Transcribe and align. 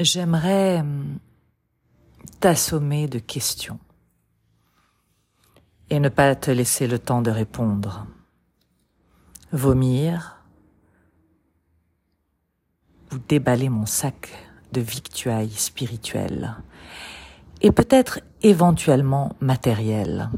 J'aimerais 0.00 0.80
hum, 0.80 1.18
t'assommer 2.40 3.08
de 3.08 3.18
questions 3.18 3.78
et 5.90 6.00
ne 6.00 6.08
pas 6.08 6.34
te 6.34 6.50
laisser 6.50 6.86
le 6.86 6.98
temps 6.98 7.20
de 7.20 7.30
répondre. 7.30 8.06
Vomir 9.52 10.38
ou 13.12 13.18
déballer 13.18 13.68
mon 13.68 13.84
sac 13.84 14.32
de 14.72 14.80
victuailles 14.80 15.50
spirituelles 15.50 16.56
et 17.60 17.70
peut-être 17.70 18.20
éventuellement 18.40 19.36
matérielles 19.40 20.30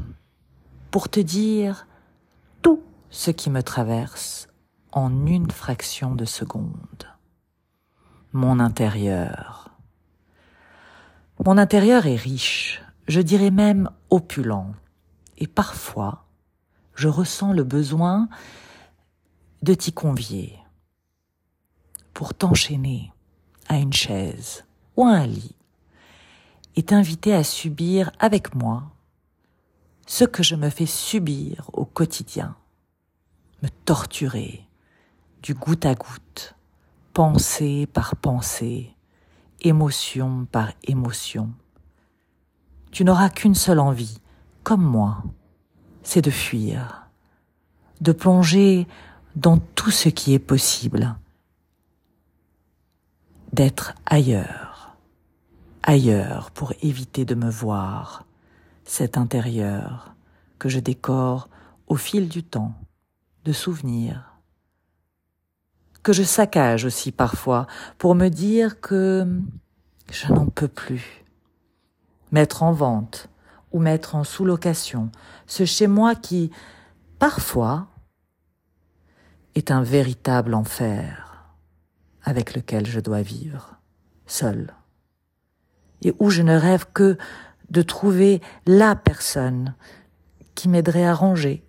pour 0.91 1.07
te 1.07 1.21
dire 1.21 1.87
tout 2.61 2.83
ce 3.09 3.31
qui 3.31 3.49
me 3.49 3.63
traverse 3.63 4.49
en 4.91 5.25
une 5.25 5.49
fraction 5.49 6.13
de 6.13 6.25
seconde. 6.25 7.14
Mon 8.35 8.59
intérieur. 8.59 9.69
Mon 11.45 11.57
intérieur 11.57 12.05
est 12.05 12.17
riche, 12.17 12.83
je 13.07 13.21
dirais 13.21 13.49
même 13.49 13.89
opulent, 14.09 14.75
et 15.37 15.47
parfois 15.47 16.25
je 16.95 17.07
ressens 17.07 17.53
le 17.53 17.63
besoin 17.63 18.27
de 19.61 19.73
t'y 19.73 19.93
convier. 19.93 20.59
Pour 22.13 22.33
t'enchaîner 22.33 23.13
à 23.69 23.77
une 23.77 23.93
chaise 23.93 24.65
ou 24.97 25.05
à 25.05 25.11
un 25.11 25.27
lit 25.27 25.55
et 26.75 26.83
t'inviter 26.83 27.33
à 27.33 27.45
subir 27.45 28.11
avec 28.19 28.53
moi 28.53 28.91
ce 30.07 30.25
que 30.25 30.43
je 30.43 30.55
me 30.55 30.69
fais 30.69 30.85
subir 30.85 31.69
au 31.71 31.85
quotidien, 31.85 32.57
me 33.63 33.69
torturer 33.85 34.67
du 35.41 35.53
goutte 35.53 35.85
à 35.85 35.95
goutte, 35.95 36.55
pensée 37.15 37.87
par 37.87 38.17
pensée, 38.17 38.93
émotion 39.61 40.45
par 40.51 40.73
émotion. 40.83 41.53
Tu 42.91 43.05
n'auras 43.05 43.29
qu'une 43.29 43.55
seule 43.55 43.79
envie, 43.79 44.19
comme 44.63 44.83
moi, 44.83 45.23
c'est 46.03 46.21
de 46.21 46.29
fuir, 46.29 47.07
de 48.01 48.11
plonger 48.11 48.85
dans 49.37 49.59
tout 49.59 49.91
ce 49.91 50.09
qui 50.09 50.33
est 50.33 50.39
possible, 50.39 51.15
d'être 53.53 53.93
ailleurs, 54.05 54.97
ailleurs 55.83 56.51
pour 56.51 56.73
éviter 56.81 57.23
de 57.23 57.33
me 57.33 57.49
voir, 57.49 58.25
cet 58.83 59.17
intérieur 59.17 60.13
que 60.59 60.67
je 60.67 60.81
décore 60.81 61.47
au 61.87 61.95
fil 61.95 62.27
du 62.27 62.43
temps, 62.43 62.73
de 63.45 63.53
souvenirs, 63.53 64.34
que 66.05 66.13
je 66.13 66.21
saccage 66.21 66.85
aussi 66.85 67.11
parfois 67.11 67.65
pour 67.97 68.13
me 68.13 68.29
dire 68.29 68.79
que 68.79 69.25
je 70.11 70.31
n'en 70.31 70.45
peux 70.45 70.67
plus. 70.67 71.25
Mettre 72.31 72.61
en 72.61 72.73
vente 72.73 73.27
ou 73.71 73.79
mettre 73.79 74.13
en 74.13 74.23
sous-location 74.23 75.09
ce 75.47 75.65
chez 75.65 75.87
moi 75.87 76.13
qui, 76.13 76.51
parfois, 77.17 77.87
est 79.55 79.71
un 79.71 79.81
véritable 79.81 80.53
enfer 80.53 81.55
avec 82.21 82.53
lequel 82.53 82.85
je 82.85 82.99
dois 82.99 83.23
vivre, 83.23 83.81
seul, 84.27 84.75
et 86.03 86.13
où 86.19 86.29
je 86.29 86.43
ne 86.43 86.55
rêve 86.55 86.85
que 86.93 87.17
de 87.71 87.81
trouver 87.81 88.41
la 88.67 88.95
personne 88.95 89.73
qui 90.53 90.69
m'aiderait 90.69 91.07
à 91.07 91.15
ranger 91.15 91.65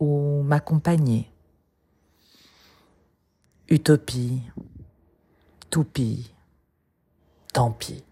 ou 0.00 0.42
m'accompagner. 0.42 1.33
Utopie, 3.70 4.42
toupie, 5.70 6.30
tant 7.52 7.70
pis. 7.70 8.02